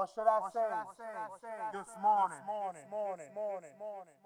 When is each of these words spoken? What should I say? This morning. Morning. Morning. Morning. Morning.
What 0.00 0.08
should 0.16 0.24
I 0.24 0.40
say? 0.48 0.64
This 1.76 1.92
morning. 2.00 2.40
Morning. 2.48 2.88
Morning. 2.88 3.28
Morning. 3.36 3.76
Morning. 3.76 4.16